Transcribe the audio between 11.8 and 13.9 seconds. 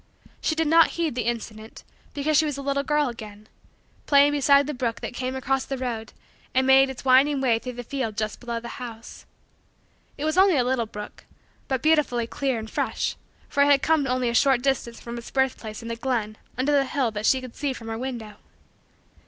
beautifully clear and fresh, for it had